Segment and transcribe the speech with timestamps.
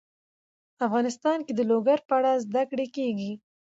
[0.85, 3.33] افغانستان کې د لوگر په اړه زده کړه کېږي.